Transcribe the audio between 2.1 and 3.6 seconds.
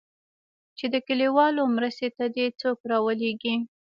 ته دې څوك راولېږي.